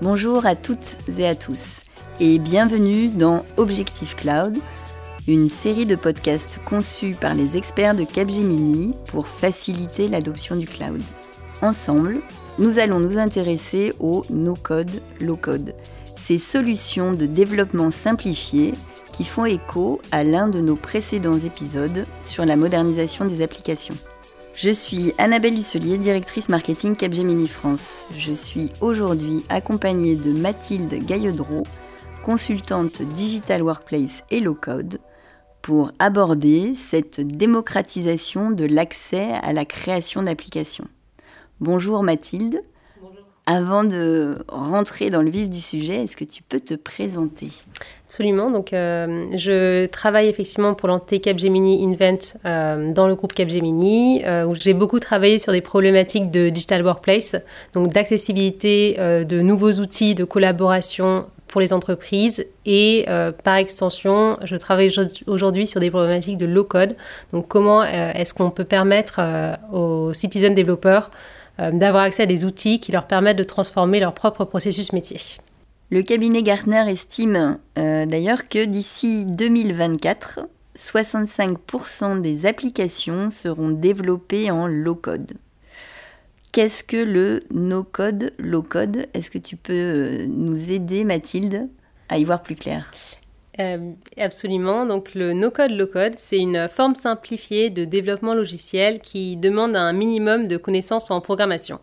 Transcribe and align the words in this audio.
Bonjour 0.00 0.46
à 0.46 0.54
toutes 0.54 0.98
et 1.18 1.26
à 1.26 1.34
tous 1.34 1.82
et 2.20 2.38
bienvenue 2.38 3.08
dans 3.08 3.44
Objectif 3.56 4.14
Cloud, 4.14 4.58
une 5.26 5.48
série 5.48 5.86
de 5.86 5.96
podcasts 5.96 6.60
conçus 6.64 7.16
par 7.18 7.34
les 7.34 7.56
experts 7.56 7.94
de 7.94 8.04
Capgemini 8.04 8.94
pour 9.08 9.26
faciliter 9.26 10.08
l'adoption 10.08 10.56
du 10.56 10.66
cloud. 10.66 11.02
Ensemble, 11.62 12.20
nous 12.58 12.78
allons 12.78 13.00
nous 13.00 13.18
intéresser 13.18 13.92
au 14.00 14.24
no-code, 14.30 15.02
low-code, 15.20 15.74
ces 16.14 16.38
solutions 16.38 17.12
de 17.12 17.26
développement 17.26 17.90
simplifié 17.90 18.72
qui 19.12 19.24
font 19.24 19.46
écho 19.46 20.00
à 20.12 20.24
l'un 20.24 20.48
de 20.48 20.60
nos 20.60 20.76
précédents 20.76 21.38
épisodes 21.38 22.06
sur 22.22 22.44
la 22.44 22.56
modernisation 22.56 23.24
des 23.24 23.42
applications. 23.42 23.96
Je 24.56 24.70
suis 24.70 25.12
Annabelle 25.18 25.58
Husselier, 25.58 25.98
directrice 25.98 26.48
marketing 26.48 26.96
Capgemini 26.96 27.46
France. 27.46 28.06
Je 28.16 28.32
suis 28.32 28.70
aujourd'hui 28.80 29.44
accompagnée 29.50 30.16
de 30.16 30.32
Mathilde 30.32 30.94
Gailledreau, 31.04 31.64
consultante 32.24 33.02
Digital 33.02 33.62
Workplace 33.62 34.24
et 34.30 34.40
Low 34.40 34.54
Code, 34.54 34.98
pour 35.60 35.92
aborder 35.98 36.72
cette 36.72 37.20
démocratisation 37.20 38.50
de 38.50 38.64
l'accès 38.64 39.34
à 39.42 39.52
la 39.52 39.66
création 39.66 40.22
d'applications. 40.22 40.88
Bonjour 41.60 42.02
Mathilde. 42.02 42.62
Avant 43.48 43.84
de 43.84 44.38
rentrer 44.48 45.08
dans 45.08 45.22
le 45.22 45.30
vif 45.30 45.48
du 45.48 45.60
sujet, 45.60 46.02
est-ce 46.02 46.16
que 46.16 46.24
tu 46.24 46.42
peux 46.42 46.58
te 46.58 46.74
présenter? 46.74 47.46
Absolument. 48.08 48.50
Donc, 48.50 48.72
euh, 48.72 49.26
je 49.36 49.86
travaille 49.86 50.26
effectivement 50.26 50.74
pour 50.74 50.88
l'entité 50.88 51.20
Capgemini 51.20 51.84
Invent 51.84 52.18
euh, 52.44 52.92
dans 52.92 53.06
le 53.06 53.14
groupe 53.14 53.34
Capgemini, 53.34 54.24
euh, 54.24 54.46
où 54.46 54.56
j'ai 54.56 54.74
beaucoup 54.74 54.98
travaillé 54.98 55.38
sur 55.38 55.52
des 55.52 55.60
problématiques 55.60 56.28
de 56.32 56.48
digital 56.48 56.84
workplace, 56.84 57.36
donc 57.72 57.92
d'accessibilité, 57.92 58.96
de 58.98 59.40
nouveaux 59.40 59.74
outils 59.74 60.16
de 60.16 60.24
collaboration 60.24 61.26
pour 61.46 61.60
les 61.60 61.72
entreprises 61.72 62.44
et 62.64 63.06
par 63.44 63.54
extension, 63.54 64.36
je 64.42 64.56
travaille 64.56 64.92
aujourd'hui 65.28 65.68
sur 65.68 65.78
des 65.80 65.90
problématiques 65.90 66.38
de 66.38 66.46
low 66.46 66.64
code. 66.64 66.96
Donc, 67.32 67.46
comment 67.46 67.84
est-ce 67.84 68.34
qu'on 68.34 68.50
peut 68.50 68.64
permettre 68.64 69.20
aux 69.72 70.12
citizen 70.12 70.54
développeurs 70.54 71.10
d'avoir 71.58 72.04
accès 72.04 72.24
à 72.24 72.26
des 72.26 72.44
outils 72.44 72.80
qui 72.80 72.92
leur 72.92 73.06
permettent 73.06 73.38
de 73.38 73.42
transformer 73.42 74.00
leur 74.00 74.12
propre 74.12 74.44
processus 74.44 74.92
métier. 74.92 75.18
Le 75.90 76.02
cabinet 76.02 76.42
Gartner 76.42 76.84
estime 76.88 77.58
euh, 77.78 78.06
d'ailleurs 78.06 78.48
que 78.48 78.64
d'ici 78.64 79.24
2024, 79.24 80.40
65% 80.76 82.20
des 82.20 82.44
applications 82.44 83.30
seront 83.30 83.70
développées 83.70 84.50
en 84.50 84.66
low-code. 84.66 85.34
Qu'est-ce 86.50 86.82
que 86.82 86.96
le 86.96 87.44
no-code, 87.52 88.32
low-code? 88.38 89.06
Est-ce 89.14 89.30
que 89.30 89.38
tu 89.38 89.56
peux 89.56 89.72
euh, 89.72 90.26
nous 90.26 90.72
aider, 90.72 91.04
Mathilde, 91.04 91.68
à 92.08 92.18
y 92.18 92.24
voir 92.24 92.42
plus 92.42 92.56
clair? 92.56 92.90
Euh, 93.58 93.92
absolument. 94.18 94.86
Donc 94.86 95.14
le 95.14 95.32
no-code, 95.32 95.70
low-code, 95.70 96.14
c'est 96.16 96.38
une 96.38 96.68
forme 96.68 96.94
simplifiée 96.94 97.70
de 97.70 97.84
développement 97.84 98.34
logiciel 98.34 99.00
qui 99.00 99.36
demande 99.36 99.76
un 99.76 99.92
minimum 99.92 100.48
de 100.48 100.56
connaissances 100.56 101.10
en 101.10 101.20
programmation. 101.20 101.80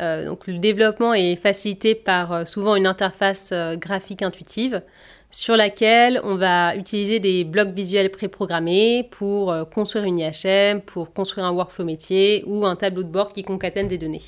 Euh, 0.00 0.26
donc 0.26 0.46
le 0.46 0.58
développement 0.58 1.14
est 1.14 1.36
facilité 1.36 1.94
par 1.94 2.32
euh, 2.32 2.44
souvent 2.44 2.76
une 2.76 2.86
interface 2.86 3.52
graphique 3.76 4.22
intuitive 4.22 4.82
sur 5.30 5.56
laquelle 5.56 6.20
on 6.24 6.36
va 6.36 6.76
utiliser 6.76 7.18
des 7.18 7.44
blocs 7.44 7.70
visuels 7.70 8.10
préprogrammés 8.10 9.08
pour 9.10 9.54
construire 9.70 10.04
une 10.04 10.18
IHM, 10.18 10.80
pour 10.80 11.12
construire 11.12 11.46
un 11.46 11.52
workflow 11.52 11.84
métier 11.84 12.44
ou 12.46 12.64
un 12.64 12.76
tableau 12.76 13.02
de 13.02 13.08
bord 13.08 13.32
qui 13.32 13.42
concatène 13.42 13.88
des 13.88 13.98
données. 13.98 14.22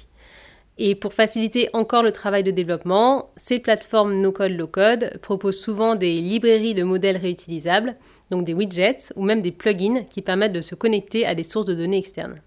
Et 0.80 0.94
pour 0.94 1.12
faciliter 1.12 1.68
encore 1.72 2.04
le 2.04 2.12
travail 2.12 2.44
de 2.44 2.52
développement, 2.52 3.30
ces 3.36 3.58
plateformes 3.58 4.14
no-code, 4.14 4.52
low-code 4.52 5.18
proposent 5.20 5.60
souvent 5.60 5.96
des 5.96 6.20
librairies 6.20 6.74
de 6.74 6.84
modèles 6.84 7.16
réutilisables, 7.16 7.96
donc 8.30 8.44
des 8.44 8.54
widgets 8.54 9.12
ou 9.16 9.24
même 9.24 9.42
des 9.42 9.50
plugins 9.50 10.04
qui 10.04 10.22
permettent 10.22 10.52
de 10.52 10.60
se 10.60 10.76
connecter 10.76 11.26
à 11.26 11.34
des 11.34 11.42
sources 11.42 11.66
de 11.66 11.74
données 11.74 11.98
externes. 11.98 12.40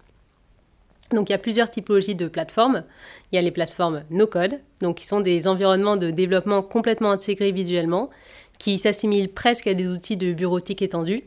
Donc 1.12 1.28
il 1.28 1.32
y 1.32 1.34
a 1.34 1.38
plusieurs 1.38 1.68
typologies 1.68 2.14
de 2.14 2.26
plateformes. 2.26 2.84
Il 3.30 3.34
y 3.36 3.38
a 3.38 3.42
les 3.42 3.50
plateformes 3.50 4.02
no-code, 4.08 4.60
donc 4.80 4.96
qui 4.96 5.06
sont 5.06 5.20
des 5.20 5.46
environnements 5.46 5.98
de 5.98 6.10
développement 6.10 6.62
complètement 6.62 7.10
intégrés 7.10 7.52
visuellement, 7.52 8.08
qui 8.58 8.78
s'assimilent 8.78 9.30
presque 9.30 9.66
à 9.66 9.74
des 9.74 9.88
outils 9.88 10.16
de 10.16 10.32
bureautique 10.32 10.80
étendus, 10.80 11.22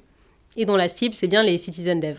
et 0.57 0.65
dont 0.65 0.75
la 0.75 0.87
cible 0.87 1.13
c'est 1.13 1.27
bien 1.27 1.43
les 1.43 1.59
citizen 1.59 1.99
dev. 1.99 2.17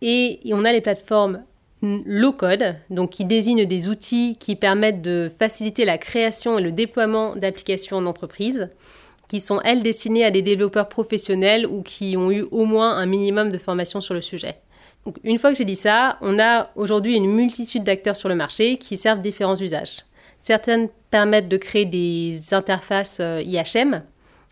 Et 0.00 0.40
on 0.54 0.64
a 0.64 0.72
les 0.72 0.80
plateformes 0.80 1.42
low 1.82 2.32
code, 2.32 2.76
donc 2.90 3.10
qui 3.10 3.24
désigne 3.24 3.64
des 3.64 3.88
outils 3.88 4.36
qui 4.38 4.56
permettent 4.56 5.02
de 5.02 5.30
faciliter 5.38 5.84
la 5.84 5.98
création 5.98 6.58
et 6.58 6.62
le 6.62 6.72
déploiement 6.72 7.34
d'applications 7.36 7.96
en 7.96 8.06
entreprise, 8.06 8.68
qui 9.28 9.40
sont 9.40 9.60
elles 9.62 9.82
destinées 9.82 10.24
à 10.24 10.30
des 10.30 10.42
développeurs 10.42 10.88
professionnels 10.88 11.66
ou 11.66 11.82
qui 11.82 12.16
ont 12.16 12.30
eu 12.30 12.42
au 12.50 12.64
moins 12.64 12.96
un 12.96 13.06
minimum 13.06 13.50
de 13.50 13.58
formation 13.58 14.00
sur 14.00 14.14
le 14.14 14.20
sujet. 14.20 14.56
une 15.24 15.38
fois 15.38 15.52
que 15.52 15.56
j'ai 15.56 15.64
dit 15.64 15.76
ça, 15.76 16.18
on 16.20 16.38
a 16.38 16.70
aujourd'hui 16.76 17.14
une 17.14 17.30
multitude 17.30 17.84
d'acteurs 17.84 18.16
sur 18.16 18.28
le 18.28 18.34
marché 18.34 18.76
qui 18.76 18.96
servent 18.96 19.20
différents 19.20 19.56
usages. 19.56 20.04
Certaines 20.40 20.88
permettent 21.10 21.48
de 21.48 21.56
créer 21.56 21.84
des 21.84 22.52
interfaces 22.52 23.18
euh, 23.20 23.42
IHM, 23.42 24.02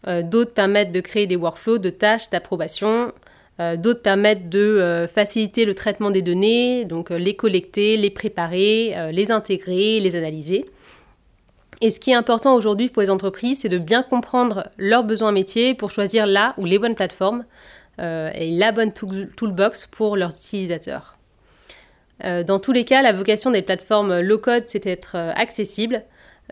euh, 0.06 0.22
d'autres 0.22 0.52
permettent 0.52 0.92
de 0.92 1.00
créer 1.00 1.26
des 1.26 1.36
workflows 1.36 1.78
de 1.78 1.90
tâches 1.90 2.30
d'approbation, 2.30 3.12
euh, 3.60 3.76
d'autres 3.76 4.02
permettent 4.02 4.48
de 4.48 4.60
euh, 4.60 5.08
faciliter 5.08 5.64
le 5.64 5.74
traitement 5.74 6.10
des 6.10 6.22
données, 6.22 6.84
donc 6.84 7.10
euh, 7.10 7.18
les 7.18 7.34
collecter, 7.34 7.96
les 7.96 8.10
préparer, 8.10 8.94
les 9.12 9.32
intégrer, 9.32 10.00
les 10.00 10.14
analyser. 10.14 10.64
Et 11.80 11.90
ce 11.90 12.00
qui 12.00 12.10
est 12.10 12.14
important 12.14 12.54
aujourd'hui 12.54 12.88
pour 12.88 13.02
les 13.02 13.10
entreprises, 13.10 13.60
c'est 13.60 13.68
de 13.68 13.78
bien 13.78 14.02
comprendre 14.02 14.68
leurs 14.78 15.04
besoins 15.04 15.32
métiers 15.32 15.74
pour 15.74 15.90
choisir 15.90 16.26
la 16.26 16.54
ou 16.56 16.64
les 16.64 16.78
bonnes 16.78 16.96
plateformes 16.96 17.44
et 18.00 18.50
la 18.50 18.70
bonne 18.70 18.92
toolbox 18.92 19.86
pour 19.86 20.16
leurs 20.16 20.30
utilisateurs. 20.30 21.18
dans 22.22 22.58
tous 22.58 22.72
les 22.72 22.84
cas, 22.84 23.02
la 23.02 23.12
vocation 23.12 23.50
des 23.52 23.62
plateformes 23.62 24.20
low-code, 24.20 24.64
c'est 24.66 24.84
d'être 24.84 25.14
accessible, 25.14 26.02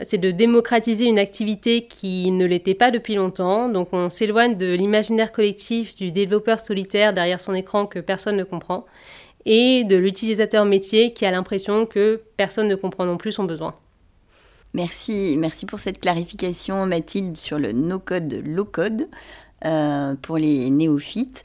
c'est 0.03 0.19
de 0.19 0.31
démocratiser 0.31 1.07
une 1.07 1.19
activité 1.19 1.87
qui 1.87 2.31
ne 2.31 2.45
l'était 2.45 2.75
pas 2.75 2.91
depuis 2.91 3.15
longtemps. 3.15 3.69
Donc 3.69 3.89
on 3.93 4.11
s'éloigne 4.11 4.57
de 4.57 4.75
l'imaginaire 4.75 5.33
collectif 5.33 5.95
du 5.95 6.13
développeur 6.13 6.61
solitaire 6.61 7.13
derrière 7.13 7.41
son 7.41 7.55
écran 7.55 7.87
que 7.87 7.99
personne 7.99 8.37
ne 8.37 8.45
comprend 8.45 8.85
et 9.47 9.85
de 9.85 9.97
l'utilisateur 9.97 10.65
métier 10.65 11.13
qui 11.13 11.25
a 11.25 11.31
l'impression 11.31 11.87
que 11.87 12.21
personne 12.37 12.69
ne 12.69 12.75
comprend 12.75 13.07
non 13.07 13.17
plus 13.17 13.33
son 13.33 13.45
besoin. 13.45 13.75
Merci, 14.75 15.37
merci 15.39 15.65
pour 15.65 15.79
cette 15.79 16.01
clarification 16.01 16.85
Mathilde 16.85 17.37
sur 17.37 17.59
le 17.59 17.73
no-code, 17.73 18.43
low-code 18.45 19.09
euh, 19.65 20.15
pour 20.21 20.37
les 20.37 20.69
néophytes. 20.69 21.45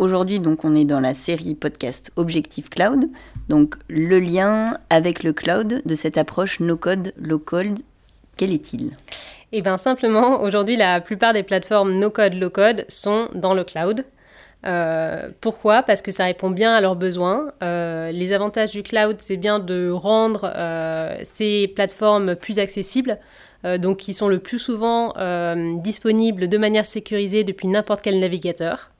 Aujourd'hui, 0.00 0.40
donc, 0.40 0.64
on 0.64 0.74
est 0.74 0.86
dans 0.86 0.98
la 0.98 1.12
série 1.12 1.54
podcast 1.54 2.10
Objectif 2.16 2.70
Cloud. 2.70 3.04
Donc, 3.50 3.74
le 3.88 4.18
lien 4.18 4.78
avec 4.88 5.22
le 5.22 5.34
cloud 5.34 5.82
de 5.84 5.94
cette 5.94 6.16
approche 6.16 6.58
no-code, 6.58 7.12
low-code, 7.18 7.80
quel 8.38 8.50
est-il? 8.50 8.92
Eh 9.52 9.60
bien, 9.60 9.76
simplement, 9.76 10.40
aujourd'hui, 10.40 10.76
la 10.76 11.02
plupart 11.02 11.34
des 11.34 11.42
plateformes 11.42 11.92
no-code, 11.92 12.32
low-code 12.32 12.86
sont 12.88 13.28
dans 13.34 13.52
le 13.52 13.62
cloud. 13.62 14.06
Euh, 14.64 15.28
pourquoi? 15.42 15.82
Parce 15.82 16.00
que 16.00 16.12
ça 16.12 16.24
répond 16.24 16.48
bien 16.48 16.74
à 16.74 16.80
leurs 16.80 16.96
besoins. 16.96 17.52
Euh, 17.62 18.10
les 18.10 18.32
avantages 18.32 18.70
du 18.70 18.82
cloud, 18.82 19.16
c'est 19.18 19.36
bien 19.36 19.58
de 19.58 19.90
rendre 19.90 20.50
euh, 20.56 21.14
ces 21.24 21.68
plateformes 21.76 22.36
plus 22.36 22.58
accessibles, 22.58 23.18
donc 23.76 23.98
qui 23.98 24.14
sont 24.14 24.28
le 24.28 24.38
plus 24.38 24.58
souvent 24.58 25.12
disponibles 25.82 26.48
de 26.48 26.56
manière 26.56 26.86
sécurisée 26.86 27.44
depuis 27.44 27.68
n'importe 27.68 28.00
quel 28.00 28.18
navigateur. 28.18 28.90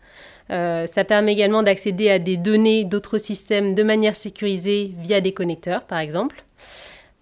Euh, 0.50 0.86
ça 0.86 1.04
permet 1.04 1.32
également 1.32 1.62
d'accéder 1.62 2.10
à 2.10 2.18
des 2.18 2.36
données 2.36 2.84
d'autres 2.84 3.18
systèmes 3.18 3.74
de 3.74 3.82
manière 3.82 4.16
sécurisée 4.16 4.92
via 4.98 5.20
des 5.20 5.32
connecteurs, 5.32 5.84
par 5.84 5.98
exemple. 5.98 6.44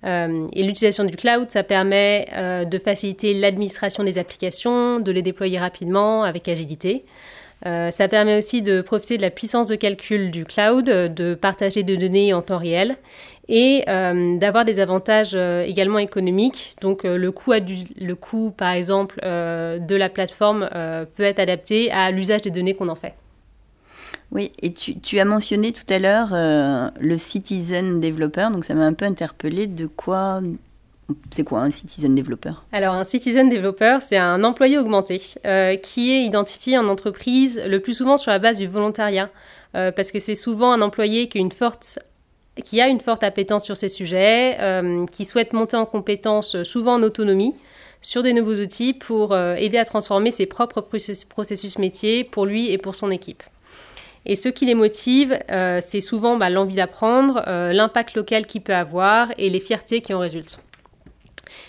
Euh, 0.05 0.47
et 0.53 0.63
l'utilisation 0.63 1.05
du 1.05 1.17
cloud, 1.17 1.51
ça 1.51 1.63
permet 1.63 2.29
euh, 2.37 2.65
de 2.65 2.79
faciliter 2.79 3.35
l'administration 3.35 4.05
des 4.05 4.17
applications, 4.17 5.01
de 5.01 5.11
les 5.13 5.23
déployer 5.23 5.59
rapidement 5.59 6.23
avec 6.23 6.49
agilité. 6.49 7.05
ça 7.65 8.09
permet 8.09 8.39
aussi 8.39 8.63
de 8.63 8.81
profiter 8.81 9.17
de 9.17 9.23
la 9.23 9.31
puissance 9.31 9.69
de 9.69 9.75
calcul 9.75 10.31
du 10.31 10.45
cloud, 10.45 10.85
de 10.87 11.35
partager 11.35 11.83
des 11.83 11.97
données 11.97 12.33
en 12.33 12.41
temps 12.41 12.59
réel 12.59 12.97
et 13.49 13.85
d'avoir 13.87 14.65
des 14.65 14.81
avantages 14.81 15.35
également 15.35 15.99
économiques. 15.99 16.75
Donc 16.81 17.05
le, 17.05 17.31
coût 17.33 17.53
le 17.53 18.13
coût, 18.15 18.51
par 18.51 18.73
exemple, 18.73 19.21
de 19.23 19.95
la 19.95 20.09
plateforme 20.09 20.69
peut 21.17 21.23
être 21.23 21.39
adapté 21.39 21.91
à 21.91 22.11
l'usage 22.11 22.43
des 22.43 22.51
données 22.51 22.75
qu'on 22.75 22.89
en 22.89 22.95
fait. 22.95 23.15
Oui, 24.31 24.53
et 24.61 24.73
tu, 24.73 25.19
as 25.19 25.25
mentionné 25.25 25.73
tout 25.73 25.87
à 25.89 25.99
l'heure 25.99 26.35
euh, 26.35 26.91
le 27.01 27.17
citizen 27.17 27.99
developer, 27.99 28.49
donc 28.53 28.65
ça 28.65 28.75
m'a 28.75 28.85
un 28.85 28.93
peu 28.93 29.07
interpellé 29.07 29.67
de 29.67 29.87
quoi 29.87 30.41
C'est 31.31 31.45
quoi 31.45 31.61
un 31.61 31.71
citizen 31.71 32.15
developer 32.15 32.53
Alors 32.73 32.95
un 32.95 33.05
citizen 33.05 33.49
developer, 33.49 33.99
c'est 34.01 34.19
un 34.19 34.45
employé 34.45 34.77
augmenté 34.77 35.23
euh, 35.47 35.77
qui 35.77 36.13
est 36.13 36.25
identifié 36.25 36.77
en 36.77 36.89
entreprise 36.89 37.63
le 37.67 37.81
plus 37.81 37.95
souvent 37.95 38.19
sur 38.19 38.31
la 38.31 38.39
base 38.39 38.59
du 38.59 38.67
volontariat, 38.67 39.31
euh, 39.75 39.93
parce 39.93 40.13
que 40.13 40.21
c'est 40.21 40.35
souvent 40.35 40.73
un 40.73 40.83
employé 40.83 41.29
qui 41.29 41.39
a 41.39 41.41
une 41.41 41.53
forte 41.53 41.99
qui 42.65 42.81
a 42.81 42.89
une 42.89 43.01
forte 43.01 43.25
appétence 43.25 43.65
sur 43.65 43.77
ces 43.77 43.89
sujets, 43.89 44.57
euh, 44.61 45.07
qui 45.07 45.25
souhaite 45.25 45.53
monter 45.53 45.77
en 45.77 45.87
compétences 45.87 46.63
souvent 46.63 46.95
en 46.95 47.03
autonomie 47.03 47.55
sur 48.01 48.23
des 48.23 48.33
nouveaux 48.33 48.57
outils 48.57 48.93
pour 48.93 49.37
aider 49.37 49.77
à 49.77 49.85
transformer 49.85 50.31
ses 50.31 50.47
propres 50.47 50.81
processus 50.81 51.79
métiers 51.79 52.23
pour 52.23 52.47
lui 52.47 52.71
et 52.71 52.79
pour 52.79 52.95
son 52.95 53.11
équipe. 53.11 53.43
Et 54.25 54.37
ce 54.37 54.49
qui 54.49 54.67
les 54.67 54.77
motive, 54.77 55.37
c'est 55.49 56.01
souvent 56.01 56.37
bah, 56.37 56.49
l'envie 56.49 56.77
d'apprendre, 56.77 57.43
l'impact 57.45 58.15
local 58.15 58.47
qu'il 58.47 58.61
peut 58.61 58.77
avoir 58.77 59.33
et 59.37 59.51
les 59.51 59.59
fiertés 59.59 60.01
qui 60.01 60.15
en 60.15 60.21
résultent. 60.21 60.63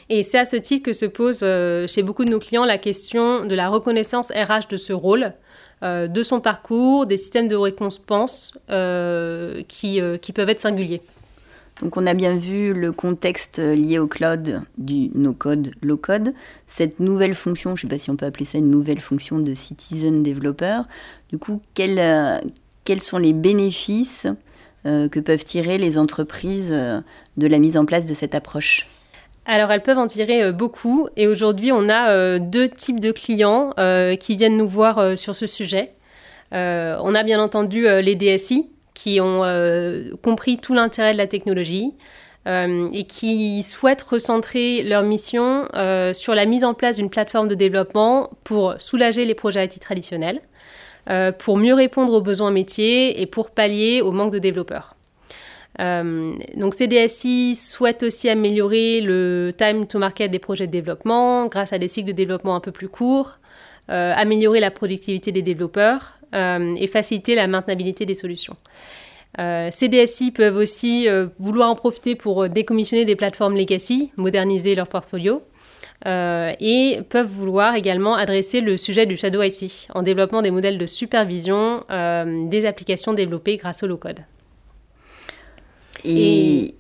Et 0.10 0.24
c'est 0.24 0.40
à 0.40 0.46
ce 0.46 0.56
titre 0.56 0.86
que 0.86 0.94
se 0.94 1.06
pose 1.06 1.42
euh, 1.44 1.86
chez 1.88 2.02
beaucoup 2.02 2.26
de 2.26 2.32
nos 2.32 2.40
clients 2.40 2.66
la 2.66 2.80
question 2.80 3.46
de 3.46 3.54
la 3.54 3.70
reconnaissance 3.70 4.32
RH 4.32 4.68
de 4.70 4.78
ce 4.78 4.92
rôle, 4.92 5.34
euh, 5.84 6.08
de 6.08 6.24
son 6.24 6.42
parcours, 6.42 7.06
des 7.06 7.18
systèmes 7.18 7.48
de 7.48 7.56
récompense 7.56 8.60
euh, 8.70 9.62
qui, 9.68 10.00
qui 10.22 10.34
peuvent 10.34 10.50
être 10.50 10.60
singuliers. 10.60 11.02
Donc 11.82 11.96
on 11.96 12.06
a 12.06 12.14
bien 12.14 12.36
vu 12.36 12.74
le 12.74 12.92
contexte 12.92 13.60
lié 13.60 14.00
au 14.00 14.08
cloud 14.08 14.62
du 14.78 15.12
no-code, 15.16 15.72
low-code. 15.82 16.34
Cette 16.68 17.00
nouvelle 17.00 17.34
fonction, 17.34 17.76
je 17.76 17.86
ne 17.86 17.90
sais 17.90 17.96
pas 17.96 17.98
si 17.98 18.10
on 18.10 18.18
peut 18.18 18.26
appeler 18.26 18.44
ça 18.44 18.58
une 18.58 18.70
nouvelle 18.70 19.00
fonction 19.00 19.40
de 19.40 19.54
citizen 19.54 20.22
developer, 20.22 20.82
du 21.30 21.38
coup, 21.38 21.62
quels 21.74 22.42
sont 23.00 23.18
les 23.18 23.32
bénéfices 23.32 24.28
que 24.84 25.20
peuvent 25.22 25.46
tirer 25.46 25.78
les 25.78 25.98
entreprises 25.98 26.72
de 26.72 27.48
la 27.48 27.60
mise 27.60 27.78
en 27.78 27.86
place 27.86 28.06
de 28.06 28.14
cette 28.14 28.36
approche? 28.36 28.86
Alors 29.50 29.72
elles 29.72 29.82
peuvent 29.82 29.98
en 29.98 30.08
tirer 30.08 30.44
euh, 30.44 30.52
beaucoup 30.52 31.10
et 31.18 31.28
aujourd'hui 31.28 31.72
on 31.72 31.90
a 31.90 32.12
euh, 32.12 32.40
deux 32.40 32.70
types 32.70 33.00
de 33.00 33.12
clients 33.12 33.74
euh, 33.80 34.16
qui 34.16 34.36
viennent 34.36 34.58
nous 34.58 34.68
voir 34.68 35.18
sur 35.18 35.36
ce 35.36 35.48
sujet. 35.48 35.92
on 36.52 37.16
a 37.16 37.24
bien 37.24 37.42
entendu 37.42 37.88
les 38.02 38.16
DSI 38.16 38.70
qui 38.94 39.20
ont 39.22 39.44
compris 40.22 40.58
tout 40.58 40.74
l'intérêt 40.74 41.14
de 41.14 41.18
la 41.18 41.28
technologie 41.28 41.94
et 42.48 43.04
qui 43.08 43.64
souhaitent 43.64 44.02
recentrer 44.02 44.84
leur 44.84 45.04
mission 45.04 45.68
sur 46.14 46.36
la 46.36 46.46
mise 46.46 46.64
en 46.64 46.74
place 46.74 46.98
d'une 46.98 47.10
plateforme 47.10 47.48
de 47.48 47.56
développement 47.56 48.32
pour 48.44 48.76
soulager 48.80 49.26
les 49.26 49.36
projets 49.36 49.66
IT 49.66 49.80
traditionnels, 49.80 50.42
pour 51.38 51.58
mieux 51.58 51.76
répondre 51.76 52.14
aux 52.14 52.22
besoins 52.22 52.52
métiers 52.52 53.22
et 53.22 53.26
pour 53.26 53.52
pallier 53.52 54.02
au 54.02 54.12
manque 54.12 54.32
de 54.32 54.40
développeurs. 54.40 54.96
Euh, 55.80 56.34
donc 56.56 56.74
CDSI 56.74 57.56
souhaite 57.56 58.04
aussi 58.04 58.30
améliorer 58.30 59.02
le 59.02 59.52
time 59.58 59.86
to 59.88 59.98
market 59.98 60.30
des 60.30 60.40
projets 60.40 60.68
de 60.68 60.72
développement 60.72 61.48
grâce 61.48 61.72
à 61.74 61.78
des 61.78 61.88
cycles 61.88 62.10
de 62.10 62.14
développement 62.14 62.56
un 62.56 62.60
peu 62.60 62.72
plus 62.72 62.90
courts, 62.90 63.40
euh, 63.90 64.14
améliorer 64.16 64.60
la 64.60 64.72
productivité 64.72 65.32
des 65.32 65.42
développeurs 65.42 66.18
euh, 66.36 66.76
et 66.78 66.88
faciliter 66.88 67.36
la 67.36 67.48
maintenabilité 67.48 68.06
des 68.06 68.16
solutions. 68.16 68.56
CDSI 69.38 70.32
peuvent 70.32 70.58
aussi 70.58 71.08
vouloir 71.38 71.70
en 71.70 71.76
profiter 71.76 72.16
pour 72.16 72.50
décommissionner 72.50 73.06
des 73.06 73.16
plateformes 73.16 73.56
legacy, 73.56 74.12
moderniser 74.18 74.74
leur 74.74 74.88
portfolio. 74.88 75.44
et 76.06 77.00
peuvent 77.10 77.28
vouloir 77.28 77.76
également 77.76 78.16
adresser 78.16 78.60
le 78.60 78.76
sujet 78.76 79.06
du 79.06 79.16
shadow 79.16 79.44
IT 79.44 79.88
en 79.94 80.02
développant 80.02 80.42
des 80.42 80.50
modèles 80.50 80.80
de 80.80 80.88
supervision 80.88 81.86
des 82.50 82.66
applications 82.66 83.14
développées 83.14 83.58
grâce 83.58 83.84
au 83.84 83.88
low-code. 83.88 84.22
Et, 86.06 86.76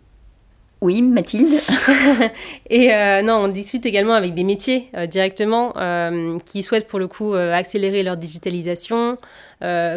oui, 0.82 1.02
Mathilde. 1.02 1.60
et 2.70 2.94
euh, 2.94 3.22
non, 3.22 3.36
on 3.36 3.48
discute 3.50 3.86
également 3.86 4.14
avec 4.14 4.34
des 4.34 4.46
métiers 4.46 4.90
euh, 4.96 5.08
directement 5.08 5.74
euh, 5.76 6.40
qui 6.46 6.64
souhaitent 6.64 6.88
pour 6.88 7.00
le 7.00 7.10
coup 7.10 7.34
accélérer 7.34 8.02
leur 8.04 8.16
digitalisation, 8.16 9.18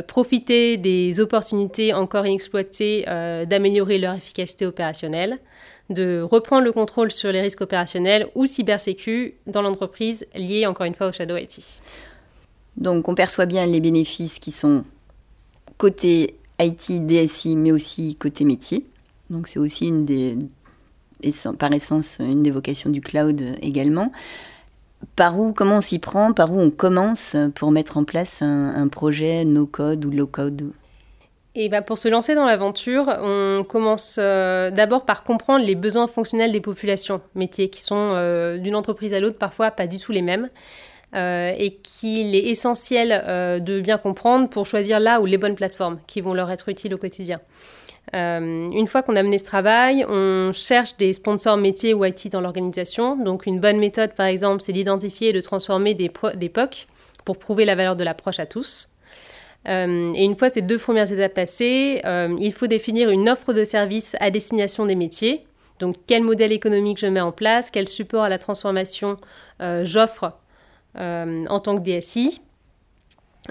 profiter 0.09 0.77
des 0.77 1.21
opportunités 1.21 1.95
encore 1.95 2.27
inexploitées 2.27 3.05
d'améliorer 3.47 3.99
leur 3.99 4.15
efficacité 4.15 4.67
opérationnelle, 4.67 5.39
de 5.89 6.21
reprendre 6.21 6.65
le 6.65 6.73
contrôle 6.73 7.13
sur 7.13 7.31
les 7.31 7.41
risques 7.41 7.61
opérationnels 7.61 8.27
ou 8.35 8.47
cybersécu 8.47 9.35
dans 9.47 9.63
l'entreprise 9.63 10.27
liés 10.35 10.67
encore 10.67 10.87
une 10.87 10.95
fois 10.95 11.09
au 11.09 11.13
Shadow 11.13 11.37
IT. 11.37 11.61
Donc 12.77 13.09
on 13.09 13.15
perçoit 13.15 13.47
bien 13.47 13.67
les 13.67 13.81
bénéfices 13.81 14.41
qui 14.41 14.51
sont 14.51 14.85
côté 15.79 16.35
IT, 16.61 17.07
DSI, 17.07 17.55
mais 17.55 17.71
aussi 17.71 18.17
côté 18.17 18.45
métier. 18.45 18.85
Donc 19.33 19.49
c'est 19.49 19.59
aussi 19.59 19.89
une 19.89 20.05
des, 20.05 20.37
par 21.59 21.73
essence 21.73 22.19
une 22.21 22.43
des 22.43 22.51
vocations 22.51 22.91
du 22.91 23.01
cloud 23.01 23.43
également. 23.63 24.13
Par 25.17 25.41
où, 25.41 25.53
comment 25.53 25.79
on 25.79 25.81
s'y 25.81 25.99
prend, 25.99 26.33
par 26.33 26.53
où 26.53 26.61
on 26.61 26.71
commence 26.71 27.35
pour 27.57 27.73
mettre 27.73 27.97
en 27.97 28.05
place 28.05 28.41
un, 28.43 28.87
projet 28.89 29.45
no-code 29.45 30.05
ou 30.05 30.11
low-code? 30.11 30.71
Et 31.55 31.69
bah 31.69 31.83
pour 31.83 31.99
se 31.99 32.09
lancer 32.09 32.35
dans 32.35 32.47
l'aventure, 32.47 33.09
on 33.21 33.65
commence 33.67 34.17
euh, 34.19 34.71
d'abord 34.71 35.05
par 35.05 35.23
comprendre 35.25 35.65
les 35.65 35.75
besoins 35.75 36.07
fonctionnels 36.07 36.53
des 36.53 36.61
populations 36.61 37.21
métiers 37.35 37.69
qui 37.69 37.83
sont 37.83 38.13
euh, 38.15 38.59
d'une 38.59 38.75
entreprise 38.75 39.13
à 39.13 39.21
l'autre 39.21 39.37
parfois 39.39 39.71
pas 39.71 39.87
du 39.87 39.99
tout 39.99 40.13
les 40.13 40.23
mêmes 40.23 40.49
euh, 41.15 41.53
et 41.59 41.75
qu'il 41.75 42.35
est 42.35 42.49
essentiel 42.49 43.61
de 43.63 43.81
bien 43.81 43.99
comprendre 43.99 44.49
pour 44.49 44.65
choisir 44.67 44.99
là 44.99 45.21
où 45.21 45.27
les 45.27 45.37
bonnes 45.37 45.57
plateformes 45.57 45.99
qui 46.07 46.23
vont 46.23 46.33
leur 46.33 46.51
être 46.51 46.71
utiles 46.71 46.95
au 46.95 46.99
quotidien. 46.99 47.39
Euh, 48.15 48.71
une 48.71 48.87
fois 48.87 49.03
qu'on 49.03 49.17
a 49.17 49.23
mené 49.23 49.39
ce 49.39 49.45
travail, 49.45 50.05
on 50.09 50.53
cherche 50.53 50.97
des 50.97 51.13
sponsors 51.13 51.57
métiers 51.57 51.95
ou 51.95 52.05
IT 52.05 52.31
dans 52.31 52.41
l'organisation. 52.41 53.17
Donc 53.17 53.47
une 53.47 53.61
bonne 53.61 53.79
méthode, 53.79 54.15
par 54.15 54.27
exemple, 54.27 54.63
c'est 54.63 54.73
d'identifier 54.73 55.31
et 55.31 55.33
de 55.33 55.41
transformer 55.41 55.95
des, 55.95 56.09
POC 56.09 56.87
pour 57.25 57.39
prouver 57.39 57.65
la 57.65 57.75
valeur 57.75 57.97
de 57.97 58.05
l'approche 58.05 58.39
à 58.39 58.47
tous. 58.47 58.91
Euh, 59.69 60.13
et 60.15 60.25
une 60.25 60.37
fois 60.37 60.51
ces 60.51 60.61
deux 60.61 60.79
premières 60.79 61.11
étapes 61.11 61.35
passées, 61.35 62.03
euh, 62.05 62.37
il 62.41 62.53
faut 62.53 62.67
définir 62.67 63.11
une 63.11 63.29
offre 63.29 63.53
de 63.53 63.63
service 63.63 64.17
à 64.21 64.31
destination 64.31 64.85
des 64.85 64.97
métiers. 64.97 65.47
Donc 65.79 65.95
quel 66.07 66.23
modèle 66.23 66.53
économique 66.53 66.99
je 66.99 67.07
mets 67.07 67.21
en 67.21 67.33
place, 67.33 67.71
quel 67.71 67.89
support 67.89 68.25
à 68.25 68.29
la 68.29 68.39
transformation 68.39 69.17
j'offre 69.85 70.33
en 70.97 71.61
tant 71.61 71.77
que 71.77 71.83
DSI 71.83 72.41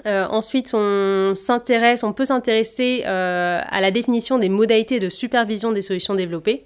euh, 0.06 0.26
ensuite, 0.28 0.72
on 0.74 1.34
peut 1.34 2.24
s'intéresser 2.24 3.02
euh, 3.06 3.60
à 3.66 3.80
la 3.80 3.90
définition 3.90 4.38
des 4.38 4.48
modalités 4.48 4.98
de 4.98 5.10
supervision 5.10 5.70
des 5.70 5.82
solutions 5.82 6.14
développées. 6.14 6.64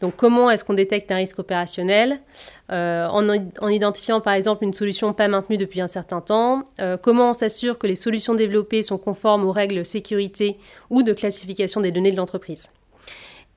Donc, 0.00 0.14
comment 0.16 0.50
est-ce 0.50 0.62
qu'on 0.62 0.74
détecte 0.74 1.10
un 1.10 1.16
risque 1.16 1.38
opérationnel 1.38 2.20
euh, 2.70 3.06
en, 3.08 3.68
identifiant 3.68 4.20
par 4.20 4.34
exemple 4.34 4.64
une 4.64 4.74
solution 4.74 5.14
pas 5.14 5.28
maintenue 5.28 5.56
depuis 5.56 5.80
un 5.80 5.88
certain 5.88 6.20
temps 6.20 6.64
Comment 7.02 7.30
on 7.30 7.32
s'assure 7.32 7.78
que 7.78 7.86
les 7.86 7.94
solutions 7.94 8.34
développées 8.34 8.82
sont 8.82 8.98
conformes 8.98 9.46
aux 9.46 9.52
règles 9.52 9.86
sécurité 9.86 10.58
ou 10.90 11.02
de 11.02 11.12
classification 11.12 11.80
des 11.80 11.92
données 11.92 12.10
de 12.10 12.16
l'entreprise 12.16 12.70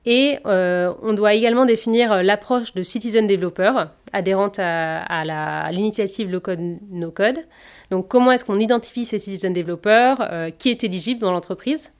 et 0.06 0.38
on 0.46 1.12
doit 1.12 1.34
également 1.34 1.66
définir 1.66 2.22
l'approche 2.22 2.72
de 2.72 2.82
citizen 2.82 3.26
developer, 3.26 3.72
adhérente 4.14 4.58
à, 4.58 5.02
à 5.02 5.72
l'initiative 5.72 6.30
Low 6.30 6.40
Code 6.40 6.78
No 6.90 7.10
Code. 7.10 7.44
Donc 7.90 8.08
comment 8.08 8.30
est-ce 8.30 8.44
qu'on 8.44 8.58
identifie 8.58 9.04
ces 9.04 9.18
citizen 9.18 9.52
développeurs, 9.52 10.18
euh, 10.20 10.50
qui 10.50 10.70
est 10.70 10.84
éligible 10.84 11.20
dans 11.20 11.32
l'entreprise, 11.32 11.92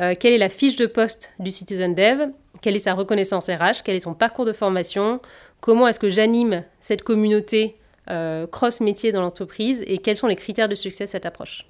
euh, 0.00 0.14
quelle 0.18 0.32
est 0.32 0.38
la 0.38 0.48
fiche 0.48 0.76
de 0.76 0.86
poste 0.86 1.30
du 1.38 1.52
citizen 1.52 1.94
dev, 1.94 2.30
quelle 2.60 2.74
est 2.74 2.80
sa 2.80 2.94
reconnaissance 2.94 3.46
RH, 3.48 3.82
quel 3.84 3.94
est 3.94 4.00
son 4.00 4.14
parcours 4.14 4.46
de 4.46 4.52
formation, 4.52 5.20
comment 5.60 5.86
est-ce 5.86 6.00
que 6.00 6.08
j'anime 6.08 6.64
cette 6.80 7.02
communauté 7.02 7.76
euh, 8.10 8.46
cross-métier 8.46 9.12
dans 9.12 9.20
l'entreprise 9.20 9.84
et 9.86 9.98
quels 9.98 10.16
sont 10.16 10.26
les 10.26 10.36
critères 10.36 10.68
de 10.68 10.74
succès 10.74 11.04
de 11.04 11.10
cette 11.10 11.26
approche? 11.26 11.66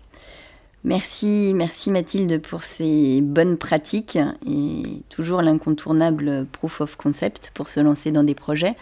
Merci, 0.85 1.53
merci 1.55 1.91
Mathilde 1.91 2.43
pour 2.43 2.63
ces 2.63 3.21
bonnes 3.23 3.57
pratiques 3.57 4.19
et 4.47 4.83
toujours 5.09 5.41
l'incontournable 5.41 6.47
proof 6.53 6.83
of 6.83 6.97
concept 6.97 7.51
pour 7.55 7.69
se 7.69 7.81
lancer 7.81 8.13
dans 8.13 8.23
des 8.23 8.35
projets. 8.35 8.75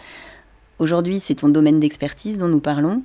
Aujourd'hui, 0.79 1.19
c'est 1.21 1.35
ton 1.35 1.47
domaine 1.47 1.79
d'expertise 1.79 2.39
dont 2.39 2.49
nous 2.49 2.59
parlons. 2.59 3.03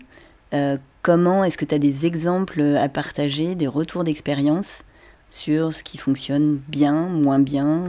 Comment 1.03 1.45
est-ce 1.45 1.57
que 1.57 1.65
tu 1.65 1.75
as 1.75 1.79
des 1.79 2.07
exemples 2.07 2.61
à 2.61 2.89
partager, 2.89 3.55
des 3.55 3.67
retours 3.67 4.05
d'expérience 4.05 4.85
sur 5.31 5.75
ce 5.75 5.83
qui 5.85 5.99
fonctionne 5.99 6.61
bien, 6.69 7.07
moins 7.07 7.39
bien, 7.39 7.85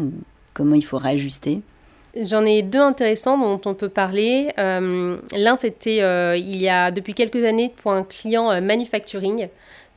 comment 0.53 0.75
il 0.75 0.83
faut 0.83 0.97
réajuster? 0.97 1.61
J'en 2.15 2.43
ai 2.43 2.63
deux 2.63 2.79
intéressants 2.79 3.37
dont 3.37 3.61
on 3.69 3.75
peut 3.75 3.89
parler. 3.89 4.49
Euh, 4.57 5.17
l'un, 5.35 5.55
c'était 5.55 6.01
euh, 6.01 6.35
il 6.35 6.61
y 6.61 6.67
a 6.67 6.91
depuis 6.91 7.13
quelques 7.13 7.43
années 7.43 7.71
pour 7.81 7.91
un 7.91 8.03
client 8.03 8.51
euh, 8.51 8.61
manufacturing, 8.61 9.47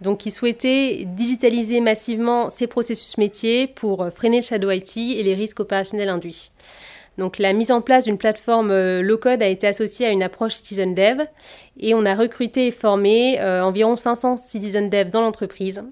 donc 0.02 0.18
qui 0.18 0.30
souhaitait 0.30 1.04
digitaliser 1.06 1.80
massivement 1.80 2.50
ses 2.50 2.66
processus 2.66 3.16
métiers 3.16 3.66
pour 3.66 4.08
freiner 4.14 4.38
le 4.38 4.42
shadow 4.42 4.70
IT 4.70 4.96
et 4.96 5.22
les 5.22 5.34
risques 5.34 5.60
opérationnels 5.60 6.10
induits. 6.10 6.50
Donc 7.18 7.38
la 7.38 7.52
mise 7.52 7.70
en 7.70 7.80
place 7.80 8.04
d'une 8.04 8.18
plateforme 8.18 8.70
euh, 8.70 9.02
low-code 9.02 9.42
a 9.42 9.46
été 9.46 9.66
associée 9.66 10.06
à 10.06 10.10
une 10.10 10.22
approche 10.22 10.54
Citizen 10.54 10.94
Dev 10.94 11.22
et 11.78 11.94
on 11.94 12.04
a 12.04 12.14
recruté 12.14 12.68
et 12.68 12.70
formé 12.70 13.40
euh, 13.40 13.62
environ 13.62 13.96
500 13.96 14.36
Citizen 14.38 14.88
Dev 14.88 15.10
dans 15.10 15.20
l'entreprise 15.20 15.82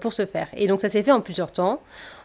pour 0.00 0.12
ce 0.12 0.26
faire. 0.26 0.46
Et 0.56 0.68
donc 0.68 0.78
ça 0.78 0.88
s'est 0.88 1.02
fait 1.02 1.10
en 1.10 1.20
plusieurs 1.20 1.50
temps. 1.50 1.80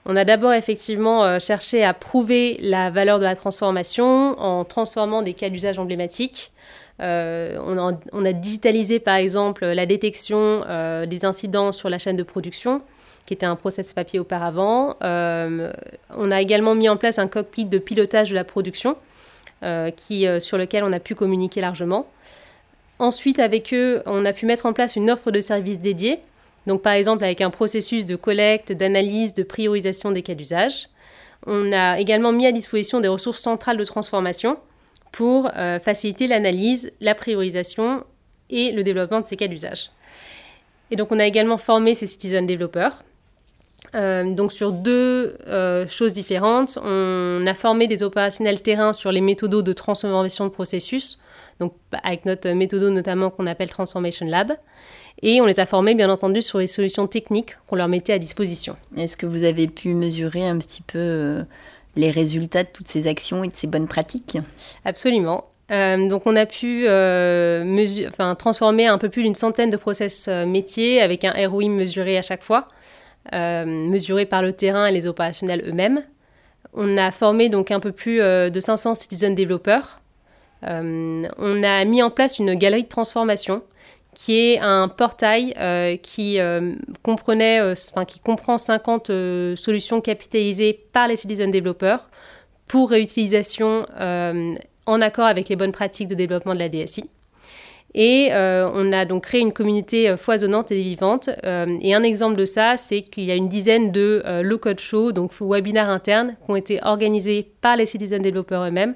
On 0.05 0.15
a 0.15 0.25
d'abord 0.25 0.53
effectivement 0.53 1.39
cherché 1.39 1.83
à 1.83 1.95
prouver 1.95 2.55
la 2.61 2.91
valeur 2.91 3.17
de 3.17 3.23
la 3.23 3.35
transformation 3.35 4.39
en 4.39 4.63
transformant 4.63 5.23
des 5.23 5.33
cas 5.33 5.49
d'usage 5.49 5.79
emblématiques. 5.79 6.51
on, 6.99 7.03
a, 7.03 8.33
digitalisé 8.33 8.99
par 8.99 9.15
exemple 9.15 9.65
la 9.65 9.87
détection 9.87 10.61
des 11.07 11.25
incidents 11.25 11.71
sur 11.71 11.89
la 11.89 11.97
chaîne 11.97 12.15
de 12.15 12.21
production 12.21 12.83
qui 13.27 13.33
était 13.33 13.45
un 13.45 13.57
process 13.57 13.93
papier 13.93 14.19
auparavant. 14.19 14.95
Euh, 15.03 15.71
on 16.15 16.31
a 16.31 16.41
également 16.41 16.73
mis 16.73 16.89
en 16.89 16.95
place 16.95 17.19
un 17.19 17.27
cockpit 17.27 17.65
de 17.65 17.77
pilotage 17.77 18.29
de 18.29 18.35
la 18.35 18.45
production 18.45 18.95
euh, 19.63 19.91
qui, 19.91 20.25
euh, 20.25 20.39
sur 20.39 20.57
lequel 20.57 20.83
on 20.85 20.93
a 20.93 20.99
pu 20.99 21.13
communiquer 21.13 21.59
largement. 21.59 22.07
Ensuite, 22.99 23.39
avec 23.39 23.73
eux, 23.73 24.01
on 24.05 24.23
a 24.25 24.31
pu 24.31 24.45
mettre 24.45 24.65
en 24.65 24.71
place 24.71 24.95
une 24.95 25.11
offre 25.11 25.29
de 25.29 25.41
services 25.41 25.81
dédiée. 25.81 26.19
Donc, 26.67 26.81
par 26.81 26.93
exemple, 26.93 27.25
avec 27.25 27.41
un 27.41 27.49
processus 27.49 28.05
de 28.05 28.15
collecte, 28.15 28.71
d'analyse, 28.71 29.33
de 29.33 29.43
priorisation 29.43 30.11
des 30.11 30.21
cas 30.21 30.33
d'usage. 30.33 30.87
On 31.45 31.71
a 31.73 31.99
également 31.99 32.31
mis 32.31 32.47
à 32.47 32.53
disposition 32.53 33.01
des 33.01 33.07
ressources 33.09 33.41
centrales 33.41 33.77
de 33.77 33.83
transformation 33.83 34.57
pour 35.11 35.49
faciliter 35.81 36.27
l'analyse, 36.27 36.91
la 36.99 37.15
priorisation 37.15 38.03
et 38.49 38.71
le 38.71 38.83
développement 38.83 39.21
de 39.21 39.25
ces 39.25 39.37
cas 39.37 39.47
d'usage. 39.47 39.91
Et 40.91 40.95
donc, 40.95 41.11
on 41.11 41.19
a 41.19 41.25
également 41.25 41.57
formé 41.57 41.95
ces 41.95 42.07
citizen 42.07 42.45
développeurs 42.45 43.03
euh, 43.95 44.33
donc 44.33 44.51
sur 44.51 44.71
deux 44.71 45.37
euh, 45.47 45.87
choses 45.87 46.13
différentes, 46.13 46.77
on 46.83 47.45
a 47.47 47.53
formé 47.53 47.87
des 47.87 48.03
opérationnels 48.03 48.61
terrain 48.61 48.93
sur 48.93 49.11
les 49.11 49.21
méthodos 49.21 49.61
de 49.61 49.73
transformation 49.73 50.45
de 50.45 50.49
processus, 50.49 51.19
donc 51.59 51.73
avec 52.03 52.25
notre 52.25 52.49
méthode 52.49 52.83
notamment 52.83 53.29
qu'on 53.29 53.47
appelle 53.47 53.69
Transformation 53.69 54.25
Lab, 54.25 54.53
et 55.21 55.41
on 55.41 55.45
les 55.45 55.59
a 55.59 55.65
formés 55.65 55.95
bien 55.95 56.09
entendu 56.09 56.41
sur 56.41 56.59
les 56.59 56.67
solutions 56.67 57.07
techniques 57.07 57.57
qu'on 57.67 57.75
leur 57.75 57.87
mettait 57.87 58.13
à 58.13 58.19
disposition. 58.19 58.75
Est-ce 58.97 59.17
que 59.17 59.25
vous 59.25 59.43
avez 59.43 59.67
pu 59.67 59.93
mesurer 59.93 60.47
un 60.47 60.57
petit 60.57 60.81
peu 60.81 60.99
euh, 60.99 61.43
les 61.95 62.11
résultats 62.11 62.63
de 62.63 62.69
toutes 62.71 62.87
ces 62.87 63.07
actions 63.07 63.43
et 63.43 63.47
de 63.47 63.55
ces 63.55 63.67
bonnes 63.67 63.87
pratiques? 63.87 64.37
Absolument. 64.85 65.45
donc 65.69 66.23
on 66.25 66.35
a 66.35 66.45
pu 66.45 66.85
enfin, 66.87 68.35
transformer 68.35 68.87
un 68.87 68.97
peu 68.97 69.09
plus 69.09 69.23
d'une 69.23 69.35
centaine 69.35 69.69
de 69.69 69.77
process 69.77 70.27
métiers 70.27 71.01
avec 71.01 71.23
un 71.23 71.33
ROI 71.47 71.69
mesuré 71.69 72.17
à 72.17 72.21
chaque 72.21 72.43
fois. 72.43 72.65
Euh, 73.33 73.65
mesurés 73.65 74.25
par 74.25 74.41
le 74.41 74.53
terrain 74.53 74.85
et 74.85 74.91
les 74.91 75.05
opérationnels 75.05 75.63
eux-mêmes. 75.67 76.03
On 76.73 76.97
a 76.97 77.11
formé 77.11 77.49
donc 77.49 77.71
un 77.71 77.79
peu 77.79 77.91
plus 77.91 78.21
euh, 78.21 78.49
de 78.49 78.59
500 78.59 78.95
citizen 78.95 79.35
développeurs. 79.35 80.01
Euh, 80.63 81.27
on 81.37 81.63
a 81.63 81.83
mis 81.85 82.01
en 82.01 82.09
place 82.09 82.39
une 82.39 82.53
galerie 82.55 82.83
de 82.83 82.87
transformation 82.87 83.63
qui 84.13 84.39
est 84.39 84.59
un 84.59 84.87
portail 84.87 85.53
qui, 86.01 86.39
comprenait, 87.03 87.61
qui 88.07 88.19
comprend 88.19 88.57
50 88.57 89.11
solutions 89.55 90.01
capitalisées 90.01 90.73
par 90.91 91.07
les 91.07 91.15
citizen 91.15 91.51
développeurs 91.51 92.09
pour 92.65 92.89
réutilisation 92.89 93.85
en 94.87 95.01
accord 95.01 95.27
avec 95.27 95.49
les 95.49 95.55
bonnes 95.55 95.71
pratiques 95.71 96.07
de 96.07 96.15
développement 96.15 96.55
de 96.55 96.59
la 96.59 96.67
DSI. 96.67 97.03
Et 97.99 98.29
euh, 98.31 98.69
on 98.75 98.93
a 98.93 99.05
donc 99.05 99.23
créé 99.23 99.41
une 99.41 99.51
communauté 99.51 100.07
euh, 100.07 100.17
foisonnante 100.17 100.71
et 100.71 100.83
vivante. 100.83 101.31
Euh, 101.43 101.65
et 101.81 101.95
un 101.95 102.03
exemple 102.03 102.35
de 102.35 102.45
ça, 102.45 102.77
c'est 102.77 103.01
qu'il 103.01 103.23
y 103.23 103.31
a 103.31 103.35
une 103.35 103.49
dizaine 103.49 103.91
de 103.91 104.23
low-code 104.43 104.79
shows, 104.79 105.11
donc 105.11 105.31
webinaires 105.41 105.89
internes, 105.89 106.35
qui 106.45 106.51
ont 106.51 106.55
été 106.55 106.79
organisés 106.83 107.51
par 107.59 107.75
les 107.75 107.87
citizen 107.87 108.21
développeurs 108.21 108.63
eux-mêmes 108.63 108.93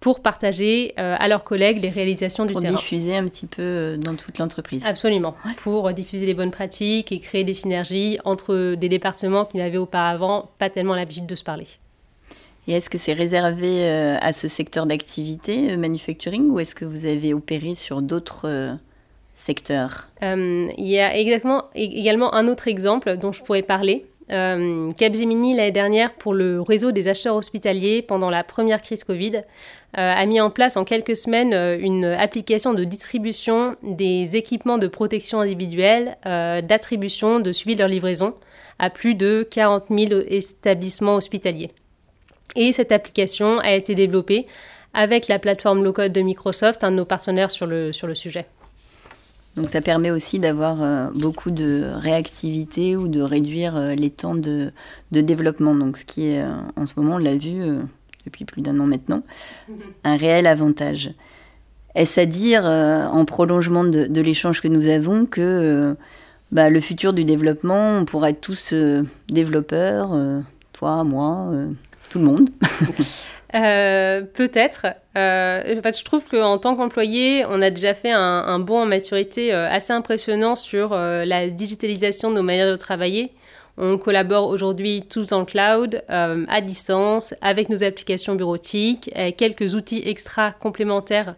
pour 0.00 0.20
partager 0.20 0.94
à 0.96 1.26
leurs 1.28 1.44
collègues 1.44 1.82
les 1.82 1.90
réalisations 1.90 2.46
du 2.46 2.54
terrain. 2.54 2.72
Pour 2.72 2.78
diffuser 2.78 3.16
un 3.16 3.26
petit 3.26 3.46
peu 3.46 3.98
dans 3.98 4.14
toute 4.14 4.38
l'entreprise. 4.38 4.86
Absolument. 4.86 5.34
Pour 5.58 5.92
diffuser 5.92 6.24
les 6.24 6.34
bonnes 6.34 6.52
pratiques 6.52 7.12
et 7.12 7.18
créer 7.18 7.44
des 7.44 7.54
synergies 7.54 8.18
entre 8.24 8.76
des 8.76 8.88
départements 8.88 9.44
qui 9.44 9.58
n'avaient 9.58 9.76
auparavant 9.76 10.50
pas 10.58 10.70
tellement 10.70 10.94
l'habitude 10.94 11.26
de 11.26 11.34
se 11.34 11.44
parler. 11.44 11.66
Est-ce 12.74 12.90
que 12.90 12.98
c'est 12.98 13.14
réservé 13.14 13.84
euh, 13.84 14.16
à 14.20 14.32
ce 14.32 14.46
secteur 14.46 14.84
d'activité, 14.84 15.72
euh, 15.72 15.76
manufacturing, 15.78 16.50
ou 16.50 16.60
est-ce 16.60 16.74
que 16.74 16.84
vous 16.84 17.06
avez 17.06 17.32
opéré 17.32 17.74
sur 17.74 18.02
d'autres 18.02 18.46
euh, 18.46 18.74
secteurs? 19.32 20.08
Il 20.20 20.86
y 20.86 20.98
a 20.98 21.16
exactement, 21.16 21.64
également 21.74 22.34
un 22.34 22.46
autre 22.46 22.68
exemple 22.68 23.16
dont 23.16 23.32
je 23.32 23.42
pourrais 23.42 23.62
parler. 23.62 24.04
Capgemini, 24.28 25.56
l'année 25.56 25.70
dernière, 25.70 26.12
pour 26.12 26.34
le 26.34 26.60
réseau 26.60 26.92
des 26.92 27.08
acheteurs 27.08 27.34
hospitaliers 27.34 28.02
pendant 28.02 28.28
la 28.28 28.44
première 28.44 28.82
crise 28.82 29.02
Covid, 29.02 29.40
a 29.94 30.26
mis 30.26 30.38
en 30.38 30.50
place 30.50 30.76
en 30.76 30.84
quelques 30.84 31.16
semaines 31.16 31.54
une 31.80 32.04
application 32.04 32.74
de 32.74 32.84
distribution 32.84 33.76
des 33.82 34.36
équipements 34.36 34.76
de 34.76 34.86
protection 34.86 35.40
individuelle, 35.40 36.18
d'attribution, 36.26 37.40
de 37.40 37.52
suivi 37.52 37.74
de 37.74 37.80
leur 37.80 37.88
livraison 37.88 38.34
à 38.78 38.90
plus 38.90 39.14
de 39.14 39.48
40 39.50 39.84
000 39.88 40.20
établissements 40.28 41.14
hospitaliers. 41.14 41.70
Et 42.56 42.72
cette 42.72 42.92
application 42.92 43.58
a 43.60 43.72
été 43.72 43.94
développée 43.94 44.46
avec 44.94 45.28
la 45.28 45.38
plateforme 45.38 45.84
low-code 45.84 46.12
de 46.12 46.20
Microsoft, 46.20 46.82
un 46.82 46.90
de 46.90 46.96
nos 46.96 47.04
partenaires 47.04 47.50
sur 47.50 47.66
le, 47.66 47.92
sur 47.92 48.06
le 48.06 48.14
sujet. 48.14 48.46
Donc 49.58 49.68
ça 49.68 49.80
permet 49.80 50.12
aussi 50.12 50.38
d'avoir 50.38 50.82
euh, 50.82 51.08
beaucoup 51.14 51.50
de 51.50 51.84
réactivité 51.96 52.96
ou 52.96 53.08
de 53.08 53.20
réduire 53.20 53.76
euh, 53.76 53.94
les 53.94 54.10
temps 54.10 54.36
de, 54.36 54.70
de, 55.10 55.20
développement. 55.20 55.74
Donc 55.74 55.96
ce 55.96 56.04
qui 56.04 56.28
est, 56.28 56.42
euh, 56.42 56.54
en 56.76 56.86
ce 56.86 56.94
moment, 56.96 57.16
on 57.16 57.18
l'a 57.18 57.36
vu 57.36 57.60
depuis 58.24 58.44
plus 58.44 58.62
d'un 58.62 58.78
an 58.78 58.86
maintenant, 58.86 59.22
un 60.04 60.16
réel 60.16 60.46
avantage. 60.46 61.10
Est-ce 61.94 62.20
à 62.20 62.26
dire, 62.26 62.64
en 62.66 63.24
prolongement 63.24 63.82
de, 63.82 64.06
de 64.06 64.20
l'échange 64.20 64.60
que 64.60 64.68
nous 64.68 64.86
avons, 64.86 65.26
que 65.26 65.96
bah, 66.52 66.70
le 66.70 66.80
futur 66.80 67.12
du 67.12 67.24
développement, 67.24 67.98
on 67.98 68.04
pourra 68.04 68.30
être 68.30 68.40
tous 68.40 68.74
développeurs, 69.28 70.14
toi, 70.72 71.02
moi 71.04 71.50
tout 72.08 72.18
le 72.18 72.24
monde 72.24 72.50
euh, 73.54 74.22
Peut-être. 74.22 74.86
Euh, 75.16 75.78
en 75.78 75.82
fait, 75.82 75.98
je 75.98 76.04
trouve 76.04 76.24
qu'en 76.28 76.58
tant 76.58 76.76
qu'employé, 76.76 77.44
on 77.48 77.60
a 77.62 77.70
déjà 77.70 77.94
fait 77.94 78.10
un, 78.10 78.58
bond 78.58 78.82
en 78.82 78.86
maturité 78.86 79.52
euh, 79.52 79.68
assez 79.70 79.92
impressionnant 79.92 80.56
sur 80.56 80.94
la 80.94 81.48
digitalisation 81.48 82.30
de 82.30 82.36
nos 82.36 82.42
manières 82.42 82.70
de 82.70 82.76
travailler. 82.76 83.32
On 83.76 83.96
collabore 83.96 84.48
aujourd'hui 84.48 85.04
tous 85.08 85.30
en 85.32 85.44
cloud, 85.44 86.02
à 86.08 86.60
distance, 86.60 87.32
avec 87.42 87.68
nos 87.68 87.84
applications 87.84 88.34
bureautiques, 88.34 89.08
avec 89.14 89.36
quelques 89.36 89.74
outils 89.74 90.02
extra 90.04 90.50
complémentaires 90.50 91.36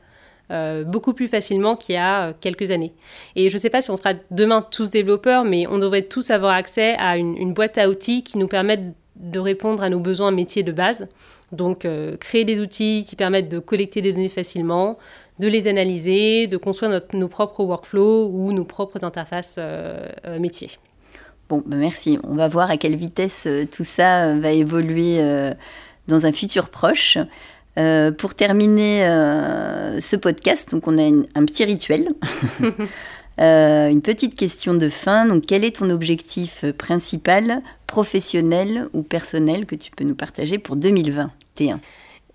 beaucoup 0.87 1.12
plus 1.12 1.29
facilement 1.29 1.77
qu'il 1.77 1.97
y 1.97 1.99
a 1.99 2.33
quelques 2.33 2.71
années. 2.71 2.95
Et 3.37 3.50
je 3.50 3.55
ne 3.55 3.61
sais 3.61 3.69
pas 3.69 3.83
si 3.83 3.91
on 3.91 3.97
sera 3.97 4.15
demain 4.31 4.67
tous 4.69 4.89
développeurs, 4.89 5.45
mais 5.45 5.67
on 5.67 5.77
devrait 5.77 6.03
tous 6.03 6.31
avoir 6.31 6.55
accès 6.55 6.97
à 6.99 7.19
une, 7.19 7.37
une 7.37 7.53
boîte 7.53 7.77
à 7.77 7.91
outils 7.91 8.25
qui 8.25 8.39
nous 8.39 8.49
permettent 8.49 8.95
de 9.21 9.39
répondre 9.39 9.83
à 9.83 9.91
nos 9.91 10.00
besoins 10.00 10.31
métiers 10.31 10.62
de 10.62 10.73
base. 10.73 11.07
Donc, 11.53 11.85
euh, 11.85 12.17
créer 12.17 12.45
des 12.45 12.61
outils 12.61 13.05
qui 13.09 13.17
permettent 13.17 13.49
de 13.49 13.59
collecter 13.59 14.00
des 14.00 14.12
données 14.12 14.29
facilement, 14.29 14.99
de 15.39 15.49
les 15.49 15.69
analyser, 15.69 16.47
de 16.47 16.57
construire 16.57 17.00
nos 17.12 17.29
propres 17.29 17.65
workflows 17.65 18.31
ou 18.33 18.53
nos 18.53 18.65
propres 18.65 19.05
interfaces 19.05 19.57
euh, 19.59 20.09
euh, 20.27 20.39
métiers. 20.39 20.71
Bon, 21.49 21.62
ben 21.67 21.79
merci. 21.79 22.19
On 22.23 22.35
va 22.35 22.49
voir 22.49 22.71
à 22.71 22.77
quelle 22.77 22.95
vitesse 22.95 23.49
tout 23.73 23.83
ça 23.83 24.37
va 24.37 24.53
évoluer 24.53 25.19
dans 26.07 26.25
un 26.25 26.31
futur 26.31 26.69
proche. 26.69 27.19
pour 28.19 28.35
terminer 28.37 29.00
ce 29.99 30.15
podcast, 30.15 30.71
donc 30.71 30.87
on 30.87 30.97
a 30.97 31.03
un 31.03 31.45
petit 31.45 31.65
rituel. 31.65 32.07
Euh, 33.40 33.88
une 33.88 34.02
petite 34.02 34.37
question 34.37 34.75
de 34.75 34.88
fin. 34.88 35.25
Donc, 35.25 35.44
quel 35.46 35.64
est 35.64 35.76
ton 35.76 35.90
objectif 35.90 36.64
principal, 36.72 37.62
professionnel 37.87 38.87
ou 38.92 39.02
personnel, 39.02 39.66
que 39.66 39.75
tu 39.75 39.90
peux 39.90 40.04
nous 40.04 40.14
partager 40.14 40.58
pour 40.58 40.76
2020 40.76 41.30
T1 41.56 41.78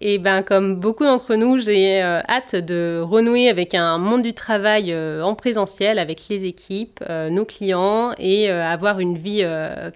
et 0.01 0.17
ben, 0.17 0.41
comme 0.43 0.75
beaucoup 0.75 1.05
d'entre 1.05 1.35
nous, 1.35 1.57
j'ai 1.57 2.03
euh, 2.03 2.19
hâte 2.27 2.53
de 2.53 2.99
renouer 3.01 3.47
avec 3.47 3.73
un 3.73 3.97
monde 3.97 4.23
du 4.23 4.33
travail 4.33 4.91
euh, 4.91 5.23
en 5.23 5.35
présentiel, 5.35 5.99
avec 5.99 6.27
les 6.29 6.43
équipes, 6.43 7.01
nos 7.31 7.45
clients, 7.45 8.11
et 8.19 8.49
avoir 8.49 8.99
une 8.99 9.17
vie 9.17 9.45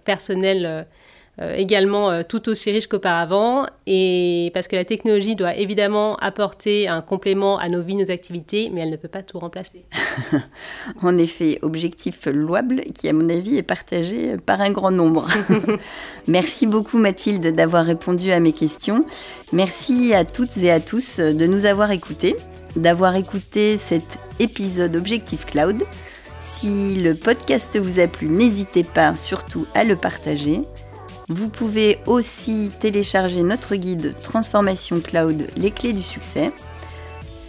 personnelle 0.06 0.88
également 1.56 2.12
euh, 2.12 2.22
tout 2.28 2.50
aussi 2.50 2.72
riche 2.72 2.88
qu'auparavant. 2.88 3.66
Et 3.88 4.52
parce 4.54 4.68
que 4.68 4.76
la 4.76 4.84
technologie 4.84 5.36
doit 5.36 5.56
évidemment 5.56 6.18
apporter 6.18 6.88
un 6.88 7.02
complément 7.02 7.58
à 7.58 7.70
nos 7.70 7.82
vies, 7.82 7.96
nos 7.96 8.12
activités, 8.12 8.70
mais 8.74 8.82
elle 8.82 8.90
ne 8.90 8.98
peut 8.98 9.08
pas 9.08 9.24
tout 9.24 9.40
remplacer. 9.40 9.86
en 11.02 11.18
effet, 11.18 11.60
objectif 11.62 12.26
louable 12.26 12.82
qui, 12.94 13.08
à 13.08 13.14
mon 13.14 13.30
avis, 13.30 13.58
est 13.58 13.64
partagé 13.64 14.36
par 14.38 14.60
un 14.62 14.72
grand 14.72 14.92
nombre. 14.92 15.28
Merci 16.28 16.68
beaucoup 16.68 16.98
Mathilde 16.98 17.56
d'avoir 17.56 17.86
répondu 17.86 18.32
à 18.32 18.40
mes 18.40 18.54
questions. 18.54 19.06
Merci 19.54 20.14
à 20.14 20.26
toutes 20.26 20.58
et 20.58 20.72
à 20.72 20.80
tous 20.80 21.20
de 21.20 21.46
nous 21.46 21.66
avoir 21.66 21.92
écoutés, 21.92 22.36
d'avoir 22.76 23.16
écouté 23.16 23.78
cet 23.78 24.20
épisode 24.40 24.96
Objectif 24.96 25.46
Cloud. 25.46 25.84
Si 26.42 26.96
le 26.96 27.16
podcast 27.16 27.78
vous 27.78 28.00
a 28.00 28.08
plu, 28.08 28.28
n'hésitez 28.28 28.84
pas 28.84 29.16
surtout 29.16 29.66
à 29.74 29.84
le 29.84 29.96
partager. 29.96 30.62
Vous 31.32 31.48
pouvez 31.48 32.00
aussi 32.08 32.72
télécharger 32.80 33.44
notre 33.44 33.76
guide 33.76 34.16
Transformation 34.24 35.00
Cloud, 35.00 35.48
les 35.56 35.70
clés 35.70 35.94
du 35.94 36.02
succès. 36.02 36.52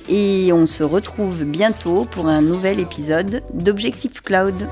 Et 0.07 0.53
on 0.53 0.67
se 0.67 0.83
retrouve 0.83 1.45
bientôt 1.45 2.05
pour 2.05 2.27
un 2.27 2.43
nouvel 2.43 2.79
épisode 2.79 3.43
d'Objectif 3.55 4.21
Cloud. 4.21 4.69